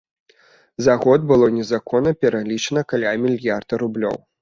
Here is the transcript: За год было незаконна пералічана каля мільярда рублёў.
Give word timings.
За 0.85 0.95
год 1.03 1.27
было 1.33 1.51
незаконна 1.59 2.17
пералічана 2.25 2.87
каля 2.95 3.17
мільярда 3.31 3.73
рублёў. 3.87 4.23